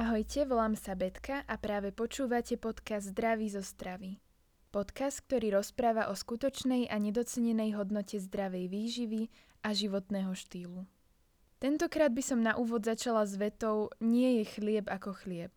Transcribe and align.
Ahojte, 0.00 0.48
volám 0.48 0.80
sa 0.80 0.96
Betka 0.96 1.44
a 1.44 1.60
práve 1.60 1.92
počúvate 1.92 2.56
podcast 2.56 3.12
Zdraví 3.12 3.52
zo 3.52 3.60
stravy. 3.60 4.16
Podcast, 4.72 5.20
ktorý 5.28 5.60
rozpráva 5.60 6.08
o 6.08 6.16
skutočnej 6.16 6.88
a 6.88 6.96
nedocenenej 6.96 7.76
hodnote 7.76 8.16
zdravej 8.16 8.72
výživy 8.72 9.28
a 9.60 9.76
životného 9.76 10.32
štýlu. 10.32 10.88
Tentokrát 11.60 12.16
by 12.16 12.22
som 12.24 12.40
na 12.40 12.56
úvod 12.56 12.80
začala 12.88 13.28
s 13.28 13.36
vetou 13.36 13.92
Nie 14.00 14.40
je 14.40 14.44
chlieb 14.48 14.88
ako 14.88 15.12
chlieb. 15.20 15.52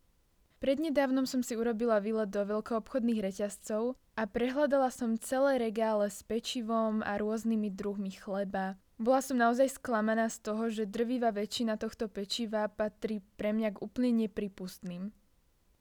Prednedávnom 0.60 1.23
som 1.23 1.39
si 1.39 1.55
urobila 1.55 2.04
výlet 2.04 2.28
do 2.28 2.44
veľkoobchodných 2.44 3.23
reťazcov 3.23 3.96
a 4.20 4.28
prehľadala 4.28 4.91
som 4.91 5.16
celé 5.23 5.55
regále 5.55 6.12
s 6.12 6.20
pečivom 6.20 7.00
a 7.00 7.16
rôznymi 7.16 7.71
druhmi 7.71 8.12
chleba, 8.12 8.75
bola 9.02 9.21
som 9.25 9.38
naozaj 9.38 9.78
sklamaná 9.82 10.30
z 10.30 10.38
toho, 10.44 10.70
že 10.70 10.89
drvivá 10.89 11.34
väčšina 11.34 11.78
tohto 11.82 12.05
pečiva 12.07 12.70
patrí 12.70 13.21
pre 13.38 13.52
mňa 13.52 13.77
k 13.77 13.81
úplne 13.81 14.12
nepripustným. 14.26 15.09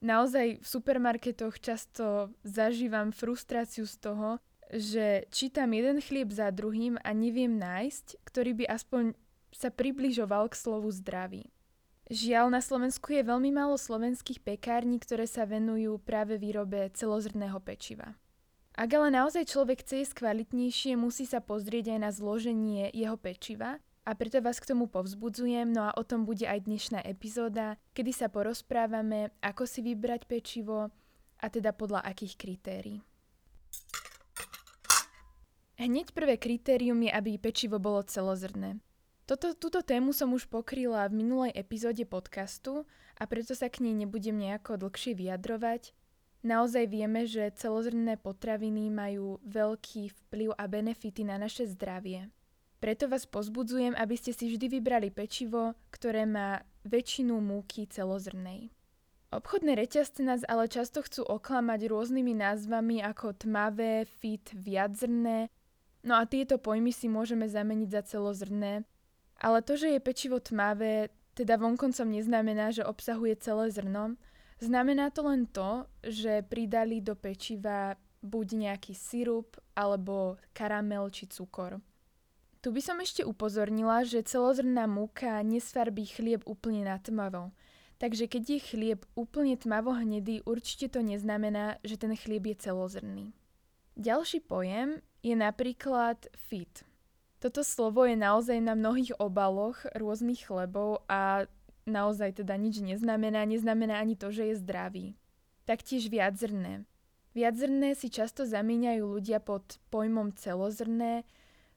Naozaj 0.02 0.58
v 0.58 0.66
supermarketoch 0.66 1.62
často 1.62 2.34
zažívam 2.42 3.14
frustráciu 3.14 3.86
z 3.86 3.96
toho, 4.02 4.28
že 4.72 5.28
čítam 5.30 5.70
jeden 5.76 6.00
chlieb 6.00 6.32
za 6.32 6.50
druhým 6.50 6.96
a 7.04 7.12
neviem 7.12 7.60
nájsť, 7.60 8.24
ktorý 8.24 8.64
by 8.64 8.64
aspoň 8.72 9.14
sa 9.52 9.68
približoval 9.68 10.48
k 10.48 10.58
slovu 10.58 10.88
zdraví. 10.90 11.52
Žiaľ, 12.10 12.50
na 12.50 12.60
Slovensku 12.64 13.14
je 13.14 13.22
veľmi 13.22 13.54
málo 13.54 13.78
slovenských 13.78 14.42
pekární, 14.42 14.98
ktoré 14.98 15.28
sa 15.28 15.46
venujú 15.46 16.00
práve 16.02 16.40
výrobe 16.40 16.90
celozrného 16.96 17.60
pečiva. 17.62 18.16
Ak 18.72 18.88
ale 18.96 19.12
naozaj 19.12 19.52
človek 19.52 19.84
chce 19.84 20.00
jesť 20.00 20.24
kvalitnejšie, 20.24 20.96
musí 20.96 21.28
sa 21.28 21.44
pozrieť 21.44 21.92
aj 21.92 21.98
na 22.00 22.10
zloženie 22.10 22.88
jeho 22.96 23.20
pečiva 23.20 23.76
a 24.08 24.10
preto 24.16 24.40
vás 24.40 24.56
k 24.64 24.72
tomu 24.72 24.88
povzbudzujem, 24.88 25.68
no 25.68 25.92
a 25.92 25.92
o 25.92 26.02
tom 26.02 26.24
bude 26.24 26.48
aj 26.48 26.64
dnešná 26.64 27.04
epizóda, 27.04 27.76
kedy 27.92 28.16
sa 28.16 28.32
porozprávame, 28.32 29.28
ako 29.44 29.68
si 29.68 29.84
vybrať 29.84 30.24
pečivo 30.24 30.88
a 31.36 31.46
teda 31.52 31.76
podľa 31.76 32.00
akých 32.00 32.34
kritérií. 32.40 32.98
Hneď 35.76 36.16
prvé 36.16 36.40
kritérium 36.40 37.04
je, 37.04 37.12
aby 37.12 37.36
pečivo 37.36 37.76
bolo 37.76 38.00
celozrné. 38.08 38.80
Toto, 39.28 39.52
túto 39.52 39.84
tému 39.84 40.16
som 40.16 40.32
už 40.32 40.48
pokryla 40.48 41.12
v 41.12 41.20
minulej 41.20 41.52
epizóde 41.52 42.08
podcastu 42.08 42.88
a 43.20 43.28
preto 43.28 43.52
sa 43.52 43.68
k 43.68 43.84
nej 43.84 43.94
nebudem 43.94 44.34
nejako 44.34 44.80
dlhšie 44.80 45.12
vyjadrovať, 45.12 45.92
Naozaj 46.42 46.90
vieme, 46.90 47.22
že 47.22 47.54
celozrnné 47.54 48.18
potraviny 48.18 48.90
majú 48.90 49.38
veľký 49.46 50.10
vplyv 50.10 50.58
a 50.58 50.66
benefity 50.66 51.22
na 51.22 51.38
naše 51.38 51.70
zdravie. 51.70 52.34
Preto 52.82 53.06
vás 53.06 53.30
pozbudzujem, 53.30 53.94
aby 53.94 54.18
ste 54.18 54.34
si 54.34 54.50
vždy 54.50 54.66
vybrali 54.66 55.14
pečivo, 55.14 55.78
ktoré 55.94 56.26
má 56.26 56.66
väčšinu 56.82 57.38
múky 57.38 57.86
celozrnej. 57.86 58.74
Obchodné 59.30 59.78
reťazce 59.78 60.26
nás 60.26 60.42
ale 60.50 60.66
často 60.66 60.98
chcú 61.06 61.22
oklamať 61.24 61.86
rôznymi 61.86 62.34
názvami 62.34 63.06
ako 63.06 63.38
tmavé, 63.38 64.02
fit, 64.04 64.50
viadzrné, 64.50 65.46
no 66.02 66.18
a 66.18 66.26
tieto 66.26 66.58
pojmy 66.58 66.90
si 66.90 67.06
môžeme 67.06 67.46
zameniť 67.46 67.88
za 67.88 68.02
celozrné. 68.18 68.82
Ale 69.38 69.62
to, 69.62 69.78
že 69.78 69.94
je 69.94 70.02
pečivo 70.02 70.42
tmavé, 70.42 71.14
teda 71.38 71.54
vonkoncom 71.54 72.10
neznamená, 72.10 72.74
že 72.74 72.82
obsahuje 72.82 73.38
celé 73.38 73.70
zrno, 73.70 74.18
Znamená 74.62 75.10
to 75.10 75.26
len 75.26 75.50
to, 75.50 75.90
že 76.06 76.46
pridali 76.46 77.02
do 77.02 77.18
pečiva 77.18 77.98
buď 78.22 78.46
nejaký 78.70 78.94
sirup 78.94 79.58
alebo 79.74 80.38
karamel 80.54 81.10
či 81.10 81.26
cukor. 81.26 81.82
Tu 82.62 82.70
by 82.70 82.78
som 82.78 83.02
ešte 83.02 83.26
upozornila, 83.26 84.06
že 84.06 84.22
celozrná 84.22 84.86
múka 84.86 85.42
nesfarbí 85.42 86.06
chlieb 86.06 86.46
úplne 86.46 86.86
na 86.86 86.94
tmavo. 87.02 87.50
Takže 87.98 88.30
keď 88.30 88.42
je 88.46 88.60
chlieb 88.62 89.00
úplne 89.18 89.58
tmavo 89.58 89.98
hnedý, 89.98 90.46
určite 90.46 90.94
to 90.94 91.02
neznamená, 91.02 91.82
že 91.82 91.98
ten 91.98 92.14
chlieb 92.14 92.46
je 92.54 92.62
celozrný. 92.62 93.34
Ďalší 93.98 94.46
pojem 94.46 95.02
je 95.26 95.34
napríklad 95.34 96.30
fit. 96.38 96.86
Toto 97.42 97.66
slovo 97.66 98.06
je 98.06 98.14
naozaj 98.14 98.62
na 98.62 98.78
mnohých 98.78 99.18
obaloch 99.18 99.82
rôznych 99.98 100.46
chlebov 100.46 101.02
a 101.10 101.50
naozaj 101.86 102.42
teda 102.42 102.54
nič 102.56 102.82
neznamená, 102.82 103.44
neznamená 103.44 103.98
ani 103.98 104.14
to, 104.14 104.30
že 104.30 104.52
je 104.52 104.54
zdravý. 104.60 105.06
Taktiež 105.66 106.10
viadzrné. 106.10 106.86
Viadzrné 107.32 107.96
si 107.96 108.12
často 108.12 108.44
zamieňajú 108.44 109.04
ľudia 109.08 109.40
pod 109.40 109.80
pojmom 109.88 110.36
celozrné. 110.36 111.24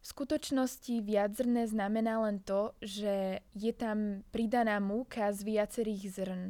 V 0.04 0.06
skutočnosti 0.06 1.02
viadzrné 1.02 1.66
znamená 1.66 2.22
len 2.28 2.44
to, 2.44 2.76
že 2.84 3.42
je 3.56 3.74
tam 3.74 4.22
pridaná 4.30 4.78
múka 4.84 5.32
z 5.32 5.42
viacerých 5.48 6.04
zrn. 6.12 6.44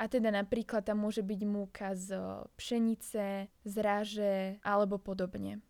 A 0.00 0.08
teda 0.08 0.32
napríklad 0.32 0.82
tam 0.82 1.04
môže 1.04 1.20
byť 1.20 1.40
múka 1.44 1.92
z 1.94 2.16
pšenice, 2.56 3.52
z 3.52 3.74
ráže 3.78 4.56
alebo 4.64 4.96
podobne. 4.96 5.60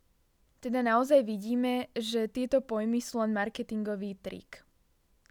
Teda 0.63 0.79
naozaj 0.79 1.27
vidíme, 1.27 1.91
že 1.99 2.31
tieto 2.31 2.63
pojmy 2.63 3.03
sú 3.03 3.19
len 3.19 3.35
marketingový 3.35 4.15
trik. 4.23 4.63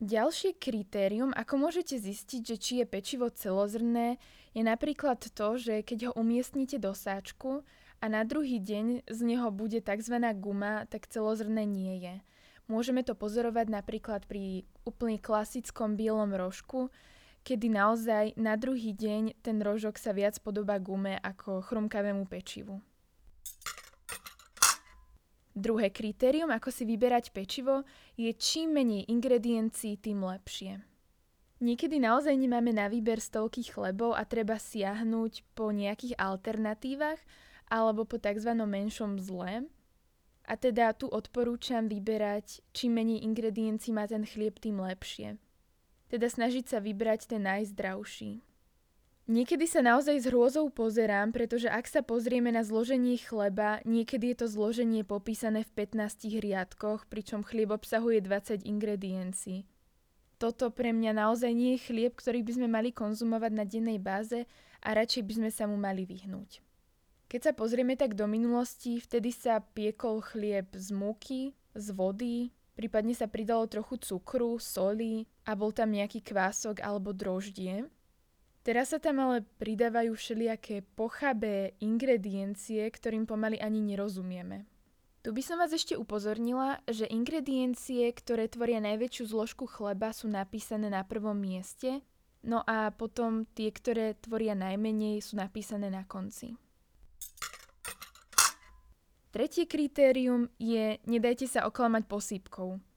Ďalšie 0.02 0.58
kritérium, 0.58 1.30
ako 1.30 1.62
môžete 1.62 1.94
zistiť, 1.94 2.42
že 2.42 2.58
či 2.58 2.74
je 2.82 2.90
pečivo 2.90 3.30
celozrné, 3.30 4.18
je 4.50 4.66
napríklad 4.66 5.22
to, 5.22 5.62
že 5.62 5.86
keď 5.86 6.10
ho 6.10 6.12
umiestnite 6.18 6.82
do 6.82 6.98
sáčku 6.98 7.62
a 8.02 8.06
na 8.10 8.26
druhý 8.26 8.58
deň 8.58 9.06
z 9.06 9.20
neho 9.22 9.54
bude 9.54 9.78
tzv. 9.78 10.18
guma, 10.42 10.90
tak 10.90 11.06
celozrné 11.06 11.70
nie 11.70 12.02
je. 12.02 12.16
Môžeme 12.66 13.06
to 13.06 13.14
pozorovať 13.14 13.70
napríklad 13.70 14.26
pri 14.26 14.66
úplne 14.90 15.22
klasickom 15.22 15.94
bielom 15.94 16.34
rožku, 16.34 16.90
kedy 17.46 17.70
naozaj 17.70 18.34
na 18.42 18.58
druhý 18.58 18.98
deň 18.98 19.38
ten 19.46 19.62
rožok 19.62 20.02
sa 20.02 20.18
viac 20.18 20.34
podobá 20.42 20.82
gume 20.82 21.22
ako 21.22 21.62
chrumkavému 21.62 22.26
pečivu. 22.26 22.82
Druhé 25.52 25.92
kritérium, 25.92 26.48
ako 26.48 26.72
si 26.72 26.88
vyberať 26.88 27.36
pečivo, 27.36 27.84
je 28.16 28.32
čím 28.32 28.72
menej 28.72 29.12
ingrediencií, 29.12 30.00
tým 30.00 30.24
lepšie. 30.24 30.80
Niekedy 31.62 32.02
naozaj 32.02 32.34
nemáme 32.34 32.74
na 32.74 32.90
výber 32.90 33.22
stovky 33.22 33.62
chlebov 33.62 34.18
a 34.18 34.26
treba 34.26 34.58
siahnuť 34.58 35.46
po 35.54 35.70
nejakých 35.70 36.18
alternatívach 36.18 37.22
alebo 37.70 38.08
po 38.08 38.18
tzv. 38.18 38.58
menšom 38.58 39.22
zle. 39.22 39.70
A 40.50 40.54
teda 40.58 40.98
tu 40.98 41.06
odporúčam 41.06 41.86
vyberať, 41.86 42.66
čím 42.74 42.98
menej 42.98 43.22
ingrediencií 43.22 43.94
má 43.94 44.10
ten 44.10 44.26
chlieb, 44.26 44.58
tým 44.58 44.82
lepšie. 44.82 45.38
Teda 46.10 46.28
snažiť 46.28 46.66
sa 46.66 46.82
vybrať 46.82 47.30
ten 47.30 47.46
najzdravší. 47.46 48.42
Niekedy 49.30 49.70
sa 49.70 49.86
naozaj 49.86 50.18
s 50.18 50.26
hrôzou 50.34 50.74
pozerám, 50.74 51.30
pretože 51.30 51.70
ak 51.70 51.86
sa 51.86 52.02
pozrieme 52.02 52.50
na 52.50 52.66
zloženie 52.66 53.22
chleba, 53.22 53.78
niekedy 53.86 54.34
je 54.34 54.46
to 54.46 54.48
zloženie 54.50 55.06
popísané 55.06 55.62
v 55.62 55.86
15 55.86 56.26
riadkoch, 56.42 57.06
pričom 57.06 57.46
chlieb 57.46 57.70
obsahuje 57.70 58.26
20 58.26 58.66
ingrediencií. 58.66 59.70
Toto 60.42 60.74
pre 60.74 60.90
mňa 60.90 61.14
naozaj 61.14 61.54
nie 61.54 61.78
je 61.78 61.86
chlieb, 61.86 62.18
ktorý 62.18 62.42
by 62.42 62.52
sme 62.58 62.68
mali 62.68 62.90
konzumovať 62.90 63.52
na 63.54 63.62
dennej 63.62 64.02
báze 64.02 64.50
a 64.82 64.90
radšej 64.98 65.22
by 65.22 65.34
sme 65.38 65.50
sa 65.54 65.70
mu 65.70 65.78
mali 65.78 66.02
vyhnúť. 66.02 66.66
Keď 67.30 67.42
sa 67.46 67.54
pozrieme 67.54 67.94
tak 67.94 68.18
do 68.18 68.26
minulosti, 68.26 68.98
vtedy 68.98 69.30
sa 69.30 69.62
piekol 69.62 70.20
chlieb 70.26 70.74
z 70.74 70.92
múky, 70.92 71.54
z 71.78 71.94
vody, 71.94 72.50
prípadne 72.74 73.14
sa 73.14 73.30
pridalo 73.30 73.70
trochu 73.70 74.02
cukru, 74.02 74.58
soli 74.58 75.30
a 75.46 75.54
bol 75.54 75.70
tam 75.70 75.94
nejaký 75.94 76.26
kvások 76.26 76.82
alebo 76.82 77.14
droždie. 77.14 77.86
Teraz 78.62 78.94
sa 78.94 79.02
tam 79.02 79.18
ale 79.18 79.42
pridávajú 79.58 80.14
všelijaké 80.14 80.86
pochabé 80.94 81.74
ingrediencie, 81.82 82.86
ktorým 82.94 83.26
pomaly 83.26 83.58
ani 83.58 83.82
nerozumieme. 83.82 84.70
Tu 85.26 85.34
by 85.34 85.42
som 85.42 85.58
vás 85.62 85.74
ešte 85.74 85.98
upozornila, 85.98 86.82
že 86.90 87.10
ingrediencie, 87.10 88.10
ktoré 88.14 88.50
tvoria 88.50 88.82
najväčšiu 88.82 89.24
zložku 89.34 89.66
chleba, 89.70 90.14
sú 90.14 90.30
napísané 90.30 90.90
na 90.90 91.02
prvom 91.06 91.38
mieste, 91.38 92.02
no 92.42 92.62
a 92.66 92.90
potom 92.90 93.50
tie, 93.54 93.70
ktoré 93.70 94.18
tvoria 94.18 94.58
najmenej, 94.58 95.22
sú 95.22 95.38
napísané 95.38 95.90
na 95.94 96.06
konci. 96.06 96.58
Tretie 99.32 99.66
kritérium 99.66 100.50
je 100.60 101.02
nedajte 101.08 101.50
sa 101.50 101.66
oklamať 101.66 102.04
posýpkou. 102.06 102.91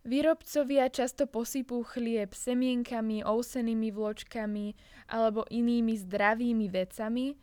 Výrobcovia 0.00 0.88
často 0.88 1.28
posypú 1.28 1.84
chlieb 1.84 2.32
semienkami, 2.32 3.20
ousenými 3.20 3.92
vločkami 3.92 4.72
alebo 5.12 5.44
inými 5.52 5.92
zdravými 5.92 6.72
vecami. 6.72 7.36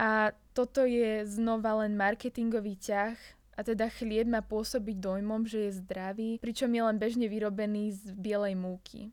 A 0.00 0.32
toto 0.56 0.88
je 0.88 1.28
znova 1.28 1.84
len 1.84 1.92
marketingový 1.92 2.80
ťah. 2.80 3.16
A 3.52 3.60
teda 3.60 3.92
chlieb 3.92 4.24
má 4.24 4.40
pôsobiť 4.40 4.96
dojmom, 4.96 5.44
že 5.44 5.68
je 5.68 5.78
zdravý, 5.84 6.40
pričom 6.40 6.72
je 6.72 6.80
len 6.80 6.96
bežne 6.96 7.28
vyrobený 7.28 7.92
z 7.92 8.16
bielej 8.16 8.56
múky. 8.56 9.12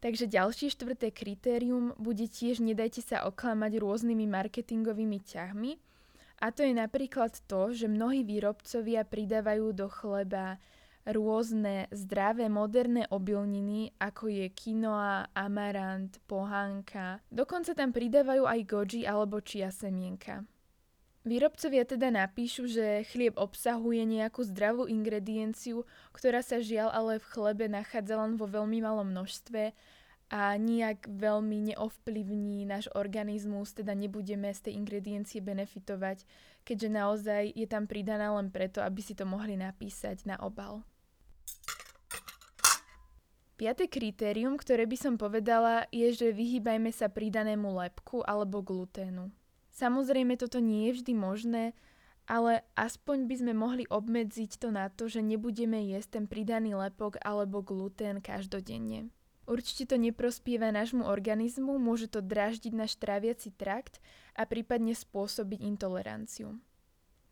Takže 0.00 0.32
ďalšie 0.32 0.72
štvrté 0.72 1.12
kritérium 1.12 1.92
bude 2.00 2.24
tiež 2.24 2.64
nedajte 2.64 3.04
sa 3.04 3.28
oklamať 3.28 3.76
rôznymi 3.84 4.24
marketingovými 4.32 5.20
ťahmi, 5.20 5.76
a 6.40 6.46
to 6.50 6.64
je 6.64 6.72
napríklad 6.72 7.36
to, 7.44 7.76
že 7.76 7.84
mnohí 7.84 8.24
výrobcovia 8.24 9.04
pridávajú 9.04 9.76
do 9.76 9.92
chleba 9.92 10.56
rôzne 11.04 11.88
zdravé 11.92 12.48
moderné 12.48 13.08
obilniny, 13.08 13.92
ako 14.00 14.28
je 14.28 14.46
quinoa, 14.52 15.32
amarant, 15.36 16.12
pohánka. 16.24 17.20
Dokonca 17.28 17.76
tam 17.76 17.92
pridávajú 17.92 18.44
aj 18.48 18.60
goji 18.64 19.00
alebo 19.04 19.40
chia 19.44 19.68
semienka. 19.68 20.44
Výrobcovia 21.20 21.84
teda 21.84 22.08
napíšu, 22.08 22.64
že 22.64 23.04
chlieb 23.12 23.36
obsahuje 23.36 24.08
nejakú 24.08 24.40
zdravú 24.40 24.88
ingredienciu, 24.88 25.84
ktorá 26.16 26.40
sa 26.40 26.64
žiaľ 26.64 26.88
ale 26.96 27.20
v 27.20 27.28
chlebe 27.28 27.68
nachádza 27.68 28.16
len 28.16 28.40
vo 28.40 28.48
veľmi 28.48 28.80
malom 28.80 29.12
množstve 29.12 29.76
a 30.30 30.54
nijak 30.54 31.10
veľmi 31.10 31.74
neovplyvní 31.74 32.62
náš 32.62 32.86
organizmus, 32.94 33.74
teda 33.74 33.98
nebudeme 33.98 34.54
z 34.54 34.70
tej 34.70 34.78
ingrediencie 34.78 35.42
benefitovať, 35.42 36.22
keďže 36.62 36.88
naozaj 36.88 37.42
je 37.50 37.66
tam 37.66 37.90
pridaná 37.90 38.30
len 38.38 38.54
preto, 38.54 38.78
aby 38.78 39.02
si 39.02 39.18
to 39.18 39.26
mohli 39.26 39.58
napísať 39.58 40.22
na 40.30 40.38
obal. 40.38 40.86
Piaté 43.58 43.92
kritérium, 43.92 44.56
ktoré 44.56 44.88
by 44.88 44.96
som 44.96 45.14
povedala, 45.20 45.84
je, 45.92 46.08
že 46.16 46.32
vyhýbajme 46.32 46.88
sa 46.94 47.12
pridanému 47.12 47.76
lepku 47.76 48.24
alebo 48.24 48.64
gluténu. 48.64 49.28
Samozrejme, 49.74 50.40
toto 50.40 50.64
nie 50.64 50.88
je 50.88 51.02
vždy 51.02 51.12
možné, 51.12 51.64
ale 52.24 52.64
aspoň 52.78 53.26
by 53.28 53.34
sme 53.36 53.52
mohli 53.52 53.84
obmedziť 53.90 54.62
to 54.62 54.72
na 54.72 54.88
to, 54.88 55.10
že 55.10 55.20
nebudeme 55.20 55.76
jesť 55.92 56.22
ten 56.22 56.24
pridaný 56.24 56.78
lepok 56.78 57.18
alebo 57.20 57.60
glutén 57.60 58.22
každodenne. 58.22 59.12
Určite 59.50 59.90
to 59.90 59.96
neprospieva 59.98 60.70
nášmu 60.70 61.02
organizmu, 61.10 61.74
môže 61.82 62.06
to 62.06 62.22
dráždiť 62.22 62.70
náš 62.70 62.94
tráviaci 62.94 63.50
trakt 63.50 63.98
a 64.38 64.46
prípadne 64.46 64.94
spôsobiť 64.94 65.58
intoleranciu. 65.66 66.62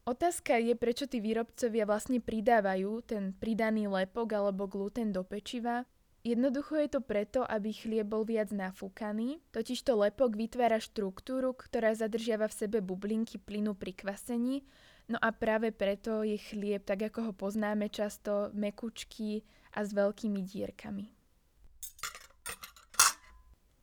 Otázka 0.02 0.58
je, 0.58 0.74
prečo 0.74 1.06
tí 1.06 1.22
výrobcovia 1.22 1.86
vlastne 1.86 2.18
pridávajú 2.18 3.06
ten 3.06 3.30
pridaný 3.38 3.86
lepok 3.86 4.34
alebo 4.34 4.66
gluten 4.66 5.14
do 5.14 5.22
pečiva, 5.22 5.86
Jednoducho 6.26 6.76
je 6.76 6.90
to 6.90 7.00
preto, 7.00 7.40
aby 7.46 7.70
chlieb 7.70 8.10
bol 8.10 8.26
viac 8.26 8.50
nafúkaný, 8.50 9.38
totižto 9.54 9.94
lepok 9.96 10.34
vytvára 10.34 10.82
štruktúru, 10.82 11.54
ktorá 11.54 11.94
zadržiava 11.94 12.50
v 12.50 12.58
sebe 12.58 12.78
bublinky 12.82 13.38
plynu 13.38 13.78
pri 13.78 13.94
kvasení, 13.94 14.66
no 15.06 15.16
a 15.22 15.30
práve 15.30 15.70
preto 15.70 16.26
je 16.26 16.36
chlieb, 16.36 16.82
tak 16.82 17.06
ako 17.06 17.30
ho 17.30 17.32
poznáme 17.32 17.86
často, 17.88 18.50
mekučký 18.50 19.46
a 19.78 19.86
s 19.86 19.94
veľkými 19.94 20.42
dierkami. 20.42 21.17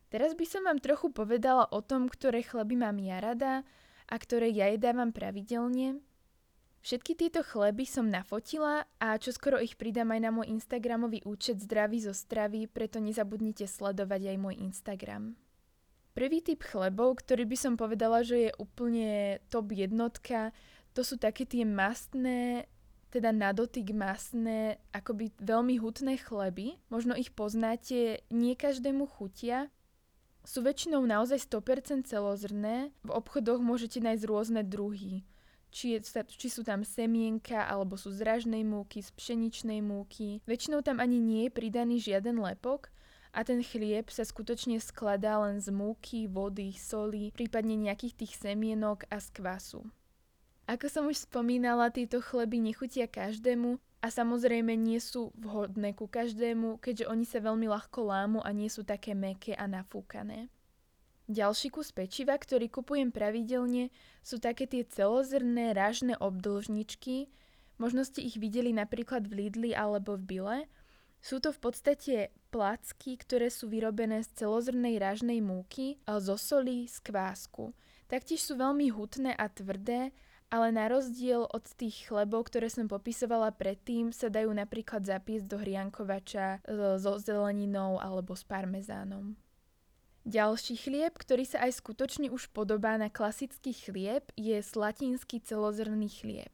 Teraz 0.09 0.37
by 0.37 0.45
som 0.45 0.65
vám 0.65 0.79
trochu 0.79 1.11
povedala 1.11 1.65
o 1.69 1.81
tom, 1.81 2.07
ktoré 2.07 2.45
chleby 2.45 2.77
mám 2.77 2.97
ja 3.01 3.17
rada 3.19 3.65
a 4.05 4.15
ktoré 4.15 4.53
ja 4.53 4.69
jedávam 4.69 5.09
pravidelne, 5.09 6.01
Všetky 6.85 7.17
tieto 7.17 7.41
chleby 7.41 7.81
som 7.89 8.13
nafotila 8.13 8.85
a 9.01 9.17
čoskoro 9.17 9.57
ich 9.57 9.73
pridám 9.73 10.13
aj 10.13 10.21
na 10.21 10.29
môj 10.29 10.53
Instagramový 10.53 11.25
účet 11.25 11.57
Zdraví 11.57 11.97
zo 11.97 12.13
stravy, 12.13 12.69
preto 12.69 13.01
nezabudnite 13.01 13.65
sledovať 13.65 14.29
aj 14.29 14.37
môj 14.37 14.61
Instagram. 14.61 15.33
Prvý 16.13 16.45
typ 16.45 16.61
chlebov, 16.61 17.25
ktorý 17.25 17.49
by 17.49 17.57
som 17.57 17.73
povedala, 17.73 18.21
že 18.21 18.37
je 18.37 18.51
úplne 18.61 19.41
top 19.49 19.73
jednotka, 19.73 20.53
to 20.93 21.01
sú 21.01 21.17
také 21.17 21.49
tie 21.49 21.65
mastné, 21.65 22.69
teda 23.09 23.33
na 23.33 23.49
dotyk 23.49 23.89
masné, 23.89 24.77
akoby 24.93 25.33
veľmi 25.41 25.81
hutné 25.81 26.21
chleby. 26.21 26.77
Možno 26.93 27.17
ich 27.17 27.33
poznáte, 27.33 28.21
nie 28.29 28.53
každému 28.53 29.09
chutia. 29.09 29.73
Sú 30.45 30.61
väčšinou 30.61 31.01
naozaj 31.03 31.49
100% 31.49 32.05
celozrné, 32.05 32.93
v 33.01 33.11
obchodoch 33.11 33.59
môžete 33.59 33.97
nájsť 33.99 34.23
rôzne 34.29 34.61
druhy 34.61 35.25
či, 35.75 35.99
je, 35.99 35.99
či 36.39 36.47
sú 36.47 36.63
tam 36.63 36.87
semienka 36.87 37.67
alebo 37.67 37.99
sú 37.99 38.15
z 38.15 38.23
ražnej 38.23 38.63
múky, 38.63 39.03
z 39.03 39.11
pšeničnej 39.11 39.83
múky. 39.83 40.39
Väčšinou 40.47 40.79
tam 40.79 41.03
ani 41.03 41.19
nie 41.19 41.51
je 41.51 41.51
pridaný 41.51 41.99
žiaden 41.99 42.39
lepok 42.39 42.87
a 43.35 43.43
ten 43.43 43.59
chlieb 43.59 44.07
sa 44.07 44.23
skutočne 44.23 44.79
skladá 44.79 45.35
len 45.43 45.59
z 45.59 45.75
múky, 45.75 46.31
vody, 46.31 46.71
soli, 46.79 47.35
prípadne 47.35 47.75
nejakých 47.75 48.23
tých 48.23 48.33
semienok 48.39 49.03
a 49.11 49.19
z 49.19 49.27
kvasu. 49.35 49.83
Ako 50.65 50.87
som 50.87 51.11
už 51.11 51.27
spomínala, 51.27 51.91
tieto 51.91 52.23
chleby 52.23 52.57
nechutia 52.63 53.05
každému 53.05 53.77
a 54.05 54.13
samozrejme 54.13 54.77
nie 54.77 55.01
sú 55.01 55.33
vhodné 55.33 55.97
ku 55.97 56.05
každému, 56.05 56.77
keďže 56.77 57.09
oni 57.09 57.25
sa 57.25 57.41
veľmi 57.41 57.65
ľahko 57.65 58.05
lámu 58.05 58.39
a 58.45 58.53
nie 58.53 58.69
sú 58.69 58.85
také 58.85 59.17
meké 59.17 59.57
a 59.57 59.65
nafúkané. 59.65 60.53
Ďalší 61.25 61.73
kus 61.73 61.89
pečiva, 61.89 62.37
ktorý 62.37 62.69
kupujem 62.69 63.09
pravidelne, 63.09 63.89
sú 64.21 64.37
také 64.37 64.69
tie 64.69 64.85
celozrné 64.85 65.73
rážne 65.73 66.13
obdĺžničky. 66.21 67.33
Možno 67.81 68.05
ste 68.05 68.21
ich 68.21 68.37
videli 68.37 68.69
napríklad 68.77 69.25
v 69.25 69.49
Lidli 69.49 69.73
alebo 69.73 70.21
v 70.21 70.23
Bile. 70.29 70.59
Sú 71.17 71.41
to 71.41 71.49
v 71.49 71.59
podstate 71.65 72.15
placky, 72.53 73.17
ktoré 73.17 73.49
sú 73.49 73.73
vyrobené 73.73 74.21
z 74.21 74.45
celozrnej 74.45 75.01
rážnej 75.01 75.41
múky, 75.41 75.97
zo 76.05 76.37
soli, 76.37 76.85
z 76.85 77.01
kvásku. 77.01 77.73
Taktiež 78.05 78.45
sú 78.45 78.53
veľmi 78.61 78.93
hutné 78.93 79.33
a 79.33 79.49
tvrdé, 79.49 80.13
ale 80.55 80.71
na 80.71 80.87
rozdiel 80.87 81.43
od 81.51 81.67
tých 81.75 82.07
chlebov, 82.07 82.47
ktoré 82.47 82.71
som 82.71 82.87
popisovala 82.87 83.51
predtým, 83.51 84.15
sa 84.15 84.31
dajú 84.31 84.55
napríklad 84.55 85.03
zapiesť 85.03 85.51
do 85.51 85.59
hriankovača 85.59 86.63
so 86.95 87.19
zeleninou 87.19 87.99
alebo 87.99 88.31
s 88.39 88.47
parmezánom. 88.47 89.35
Ďalší 90.23 90.79
chlieb, 90.79 91.11
ktorý 91.11 91.43
sa 91.43 91.67
aj 91.67 91.83
skutočne 91.83 92.31
už 92.31 92.55
podobá 92.55 92.95
na 92.95 93.11
klasický 93.11 93.75
chlieb, 93.75 94.31
je 94.39 94.57
slatinský 94.63 95.43
celozrný 95.43 96.07
chlieb. 96.07 96.49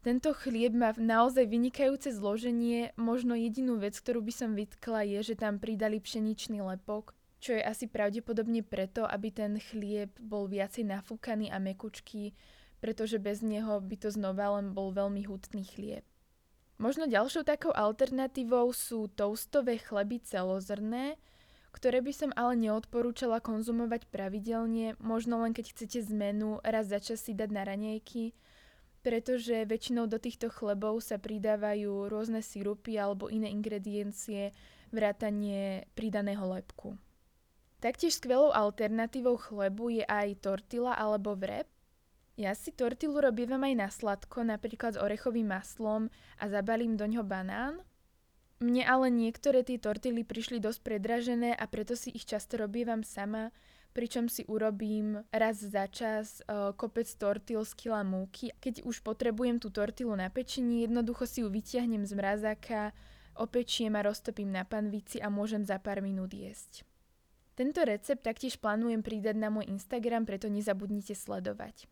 Tento 0.00 0.30
chlieb 0.36 0.72
má 0.76 0.94
naozaj 0.94 1.48
vynikajúce 1.48 2.14
zloženie, 2.14 2.94
možno 2.96 3.34
jedinú 3.34 3.82
vec, 3.82 3.98
ktorú 3.98 4.22
by 4.24 4.32
som 4.32 4.50
vytkla 4.54 5.04
je, 5.10 5.32
že 5.32 5.34
tam 5.34 5.58
pridali 5.58 5.98
pšeničný 5.98 6.62
lepok, 6.62 7.12
čo 7.44 7.52
je 7.56 7.60
asi 7.60 7.92
pravdepodobne 7.92 8.64
preto, 8.64 9.04
aby 9.04 9.28
ten 9.28 9.60
chlieb 9.60 10.12
bol 10.16 10.48
viacej 10.48 10.88
nafúkaný 10.88 11.52
a 11.52 11.60
mekučký, 11.60 12.32
pretože 12.84 13.16
bez 13.16 13.40
neho 13.40 13.80
by 13.80 13.96
to 13.96 14.12
znova 14.12 14.60
len 14.60 14.76
bol 14.76 14.92
veľmi 14.92 15.24
hutný 15.24 15.64
chlieb. 15.64 16.04
Možno 16.76 17.08
ďalšou 17.08 17.48
takou 17.48 17.72
alternatívou 17.72 18.68
sú 18.76 19.08
toastové 19.08 19.80
chleby 19.80 20.20
celozrné, 20.20 21.16
ktoré 21.72 22.04
by 22.04 22.12
som 22.12 22.30
ale 22.36 22.60
neodporúčala 22.60 23.40
konzumovať 23.40 24.04
pravidelne, 24.12 25.00
možno 25.00 25.40
len 25.40 25.56
keď 25.56 25.72
chcete 25.72 26.12
zmenu 26.12 26.60
raz 26.60 26.92
za 26.92 27.00
čas 27.00 27.24
si 27.24 27.32
dať 27.32 27.50
na 27.56 27.64
ranejky, 27.64 28.36
pretože 29.00 29.64
väčšinou 29.64 30.04
do 30.04 30.20
týchto 30.20 30.52
chlebov 30.52 31.00
sa 31.00 31.16
pridávajú 31.16 32.12
rôzne 32.12 32.44
sirupy 32.44 33.00
alebo 33.00 33.32
iné 33.32 33.48
ingrediencie, 33.48 34.52
vrátanie 34.92 35.88
pridaného 35.96 36.46
lepku. 36.52 37.00
Taktiež 37.80 38.20
skvelou 38.20 38.52
alternatívou 38.52 39.40
chlebu 39.40 39.98
je 39.98 40.04
aj 40.04 40.44
tortila 40.44 40.92
alebo 40.94 41.32
vrep. 41.32 41.68
Ja 42.34 42.50
si 42.58 42.74
tortilu 42.74 43.22
robím 43.22 43.54
aj 43.54 43.74
na 43.78 43.88
sladko, 43.90 44.42
napríklad 44.42 44.98
s 44.98 45.02
orechovým 45.02 45.54
maslom 45.54 46.10
a 46.42 46.44
zabalím 46.50 46.98
do 46.98 47.06
ňoho 47.06 47.22
banán, 47.22 47.78
mne 48.62 48.86
ale 48.86 49.10
niektoré 49.10 49.66
tie 49.66 49.82
tortily 49.82 50.22
prišli 50.22 50.62
dosť 50.62 50.80
predražené 50.82 51.52
a 51.52 51.64
preto 51.66 51.98
si 51.98 52.14
ich 52.14 52.24
často 52.24 52.56
robievam 52.56 53.02
sama, 53.02 53.50
pričom 53.94 54.26
si 54.26 54.46
urobím 54.46 55.22
raz 55.30 55.62
za 55.62 55.86
čas 55.86 56.42
uh, 56.46 56.74
kopec 56.74 57.06
tortil 57.14 57.62
z 57.62 57.72
kila 57.74 58.02
múky. 58.02 58.50
Keď 58.58 58.82
už 58.82 59.02
potrebujem 59.04 59.62
tú 59.62 59.70
tortilu 59.70 60.14
na 60.14 60.30
pečení, 60.30 60.86
jednoducho 60.86 61.26
si 61.26 61.42
ju 61.42 61.50
vytiahnem 61.50 62.02
z 62.02 62.14
mrazáka, 62.14 62.96
opečiem 63.38 63.94
a 63.94 64.02
roztopím 64.02 64.50
na 64.50 64.66
panvici 64.66 65.18
a 65.18 65.30
môžem 65.30 65.62
za 65.62 65.78
pár 65.78 66.02
minút 66.02 66.34
jesť. 66.34 66.82
Tento 67.54 67.86
recept 67.86 68.26
taktiež 68.26 68.58
plánujem 68.58 69.02
pridať 69.02 69.38
na 69.38 69.46
môj 69.46 69.70
Instagram, 69.70 70.26
preto 70.26 70.50
nezabudnite 70.50 71.14
sledovať. 71.14 71.86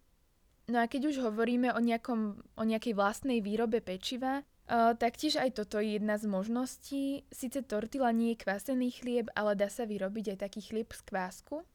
No 0.71 0.79
a 0.79 0.87
keď 0.87 1.11
už 1.11 1.17
hovoríme 1.27 1.75
o, 1.75 1.81
nejakom, 1.83 2.39
o 2.39 2.63
nejakej 2.63 2.95
vlastnej 2.95 3.43
výrobe 3.43 3.83
pečiva, 3.83 4.47
Uh, 4.73 4.95
taktiež 4.95 5.43
aj 5.43 5.59
toto 5.59 5.83
je 5.83 5.99
jedna 5.99 6.17
z 6.17 6.31
možností. 6.31 7.27
Sice 7.35 7.67
tortila 7.67 8.15
nie 8.15 8.33
je 8.33 8.47
kvasený 8.47 8.95
chlieb, 8.95 9.27
ale 9.35 9.59
dá 9.59 9.67
sa 9.67 9.83
vyrobiť 9.83 10.33
aj 10.33 10.39
taký 10.39 10.63
chlieb 10.63 10.89
z 10.95 11.03
kvásku. 11.03 11.67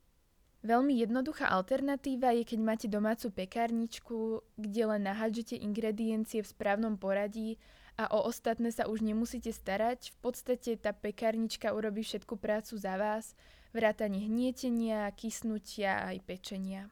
Veľmi 0.64 0.96
jednoduchá 0.96 1.52
alternatíva 1.52 2.34
je, 2.34 2.48
keď 2.48 2.60
máte 2.64 2.88
domácu 2.90 3.30
pekárničku, 3.30 4.42
kde 4.58 4.84
len 4.88 5.04
nahádžete 5.04 5.60
ingrediencie 5.60 6.42
v 6.42 6.50
správnom 6.50 6.98
poradí 6.98 7.60
a 8.00 8.10
o 8.10 8.26
ostatné 8.26 8.74
sa 8.74 8.90
už 8.90 9.06
nemusíte 9.06 9.54
starať. 9.54 10.16
V 10.16 10.18
podstate 10.24 10.80
tá 10.80 10.96
pekárnička 10.96 11.76
urobí 11.76 12.02
všetku 12.02 12.40
prácu 12.40 12.80
za 12.82 12.98
vás, 12.98 13.38
vrátanie 13.78 14.26
hnietenia, 14.26 15.12
kysnutia 15.14 16.08
aj 16.08 16.24
pečenia. 16.26 16.90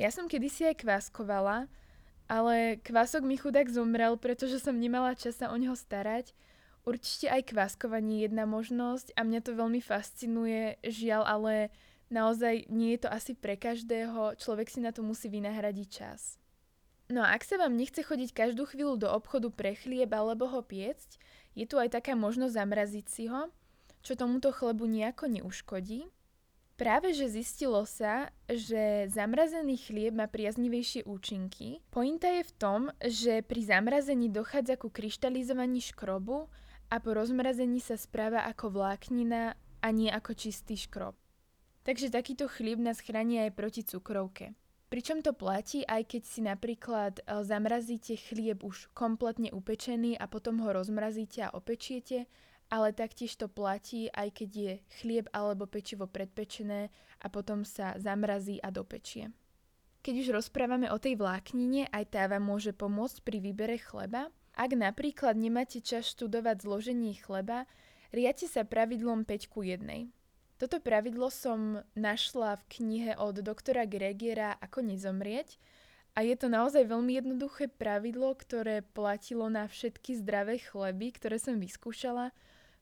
Ja 0.00 0.08
som 0.08 0.32
kedysi 0.32 0.64
aj 0.72 0.80
kváskovala, 0.80 1.68
ale 2.24 2.80
kvások 2.80 3.20
mi 3.20 3.36
chudák 3.36 3.68
zomrel, 3.68 4.16
pretože 4.16 4.56
som 4.56 4.80
nemala 4.80 5.12
čas 5.12 5.36
sa 5.36 5.52
o 5.52 5.56
neho 5.60 5.76
starať. 5.76 6.32
Určite 6.88 7.28
aj 7.28 7.52
kváskovanie 7.52 8.24
je 8.24 8.32
jedna 8.32 8.48
možnosť 8.48 9.12
a 9.12 9.28
mňa 9.28 9.40
to 9.44 9.52
veľmi 9.52 9.84
fascinuje, 9.84 10.80
žiaľ, 10.80 11.28
ale 11.28 11.54
naozaj 12.08 12.72
nie 12.72 12.96
je 12.96 13.04
to 13.04 13.08
asi 13.12 13.36
pre 13.36 13.60
každého, 13.60 14.40
človek 14.40 14.72
si 14.72 14.80
na 14.80 14.88
to 14.88 15.04
musí 15.04 15.28
vynahradiť 15.28 15.88
čas. 15.92 16.40
No 17.12 17.20
a 17.20 17.36
ak 17.36 17.44
sa 17.44 17.60
vám 17.60 17.76
nechce 17.76 18.00
chodiť 18.00 18.32
každú 18.32 18.64
chvíľu 18.72 18.96
do 18.96 19.08
obchodu 19.12 19.52
pre 19.52 19.76
chlieb 19.76 20.08
alebo 20.16 20.48
ho 20.48 20.64
piecť, 20.64 21.20
Je 21.54 21.66
tu 21.66 21.82
aj 21.82 21.90
taká 21.98 22.14
možnosť 22.14 22.54
zamraziť 22.54 23.06
si 23.10 23.26
ho, 23.26 23.50
čo 24.06 24.14
tomuto 24.14 24.54
chlebu 24.54 24.86
nejako 24.86 25.26
neuškodí. 25.26 26.06
Práve 26.80 27.12
že 27.12 27.28
zistilo 27.28 27.84
sa, 27.84 28.32
že 28.48 29.04
zamrazený 29.12 29.76
chlieb 29.84 30.16
má 30.16 30.24
priaznivejšie 30.24 31.04
účinky. 31.04 31.84
Pointa 31.92 32.32
je 32.32 32.40
v 32.40 32.52
tom, 32.56 32.80
že 33.04 33.44
pri 33.44 33.68
zamrazení 33.68 34.32
dochádza 34.32 34.80
ku 34.80 34.88
kryštalizovaní 34.88 35.84
škrobu 35.92 36.48
a 36.88 36.96
po 36.96 37.12
rozmrazení 37.12 37.84
sa 37.84 38.00
správa 38.00 38.48
ako 38.48 38.80
vláknina 38.80 39.60
a 39.84 39.88
nie 39.92 40.08
ako 40.08 40.32
čistý 40.32 40.80
škrob. 40.80 41.20
Takže 41.84 42.08
takýto 42.08 42.48
chlieb 42.48 42.80
nás 42.80 43.04
chráni 43.04 43.44
aj 43.44 43.60
proti 43.60 43.84
cukrovke. 43.84 44.56
Pričom 44.88 45.20
to 45.20 45.36
platí, 45.36 45.84
aj 45.84 46.08
keď 46.08 46.22
si 46.24 46.40
napríklad 46.40 47.20
e, 47.20 47.44
zamrazíte 47.44 48.16
chlieb 48.16 48.64
už 48.64 48.88
kompletne 48.96 49.52
upečený 49.52 50.16
a 50.16 50.24
potom 50.32 50.64
ho 50.64 50.72
rozmrazíte 50.72 51.44
a 51.44 51.52
opečiete, 51.52 52.24
ale 52.70 52.94
taktiež 52.94 53.34
to 53.34 53.50
platí, 53.50 54.06
aj 54.14 54.30
keď 54.30 54.50
je 54.50 54.72
chlieb 55.02 55.26
alebo 55.34 55.66
pečivo 55.66 56.06
predpečené 56.06 56.88
a 57.20 57.26
potom 57.26 57.66
sa 57.66 57.98
zamrazí 57.98 58.62
a 58.62 58.70
dopečie. 58.70 59.34
Keď 60.00 60.14
už 60.24 60.28
rozprávame 60.32 60.88
o 60.88 60.96
tej 60.96 61.20
vláknine, 61.20 61.92
aj 61.92 62.16
tá 62.16 62.24
vám 62.24 62.46
môže 62.46 62.72
pomôcť 62.72 63.20
pri 63.20 63.38
výbere 63.44 63.76
chleba. 63.76 64.32
Ak 64.56 64.72
napríklad 64.72 65.36
nemáte 65.36 65.84
čas 65.84 66.08
študovať 66.16 66.64
zloženie 66.64 67.20
chleba, 67.20 67.68
riate 68.08 68.48
sa 68.48 68.64
pravidlom 68.64 69.28
5 69.28 69.52
ku 69.52 69.60
1. 69.60 69.84
Toto 70.56 70.76
pravidlo 70.80 71.28
som 71.28 71.84
našla 71.92 72.56
v 72.60 72.62
knihe 72.80 73.12
od 73.16 73.44
doktora 73.44 73.84
Gregiera 73.84 74.56
Ako 74.60 74.80
nezomrieť 74.84 75.60
a 76.12 76.26
je 76.26 76.36
to 76.36 76.50
naozaj 76.50 76.84
veľmi 76.84 77.16
jednoduché 77.16 77.70
pravidlo, 77.70 78.34
ktoré 78.34 78.82
platilo 78.82 79.46
na 79.46 79.64
všetky 79.70 80.20
zdravé 80.20 80.58
chleby, 80.60 81.16
ktoré 81.16 81.40
som 81.40 81.56
vyskúšala. 81.56 82.34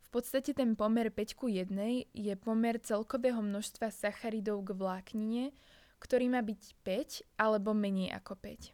V 0.08 0.24
podstate 0.24 0.56
ten 0.56 0.72
pomer 0.72 1.12
5 1.12 1.36
ku 1.36 1.52
1 1.52 1.68
je 2.16 2.34
pomer 2.40 2.80
celkového 2.80 3.44
množstva 3.44 3.92
sacharidov 3.92 4.64
k 4.64 4.72
vláknine, 4.72 5.52
ktorý 6.00 6.32
má 6.32 6.40
byť 6.40 6.62
5 6.80 7.36
alebo 7.36 7.76
menej 7.76 8.16
ako 8.16 8.40
5. 8.40 8.72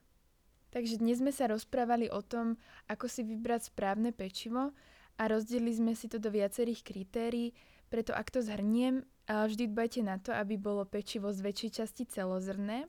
Takže 0.71 1.03
dnes 1.03 1.19
sme 1.19 1.35
sa 1.35 1.51
rozprávali 1.51 2.07
o 2.07 2.23
tom, 2.23 2.55
ako 2.87 3.11
si 3.11 3.27
vybrať 3.27 3.75
správne 3.75 4.15
pečivo 4.15 4.71
a 5.19 5.23
rozdelili 5.27 5.75
sme 5.75 5.99
si 5.99 6.07
to 6.07 6.23
do 6.23 6.31
viacerých 6.31 6.87
kritérií, 6.87 7.51
preto 7.91 8.15
ak 8.15 8.31
to 8.31 8.39
zhrniem, 8.39 9.03
vždy 9.27 9.75
dbajte 9.75 10.07
na 10.07 10.23
to, 10.23 10.31
aby 10.31 10.55
bolo 10.55 10.87
pečivo 10.87 11.35
z 11.35 11.51
väčšej 11.51 11.71
časti 11.83 12.07
celozrné. 12.15 12.87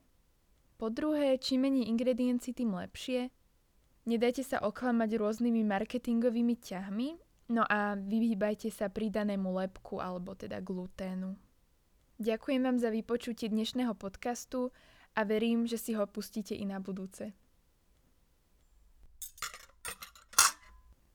Po 0.78 0.94
druhé, 0.94 1.42
čím 1.42 1.66
menej 1.66 1.90
ingrediencií, 1.90 2.54
tým 2.54 2.78
lepšie. 2.78 3.34
Nedajte 4.06 4.46
sa 4.46 4.62
oklamať 4.62 5.18
rôznymi 5.18 5.66
marketingovými 5.66 6.62
ťahmi, 6.62 7.25
no 7.50 7.64
a 7.68 7.94
vyhýbajte 8.00 8.72
sa 8.74 8.90
pridanému 8.90 9.54
lepku 9.62 10.02
alebo 10.02 10.34
teda 10.34 10.62
gluténu. 10.62 11.38
Ďakujem 12.16 12.62
vám 12.64 12.78
za 12.80 12.90
vypočutie 12.90 13.52
dnešného 13.52 13.92
podcastu 13.94 14.72
a 15.16 15.28
verím, 15.28 15.68
že 15.68 15.76
si 15.76 15.92
ho 15.94 16.08
pustíte 16.08 16.56
i 16.56 16.64
na 16.64 16.80
budúce. 16.80 17.36